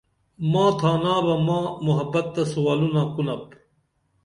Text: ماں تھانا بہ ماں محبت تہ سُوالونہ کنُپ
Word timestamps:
ماں 0.51 0.71
تھانا 0.79 1.13
بہ 1.25 1.33
ماں 1.47 1.65
محبت 1.85 2.25
تہ 2.33 2.43
سُوالونہ 2.51 3.03
کنُپ 3.13 3.45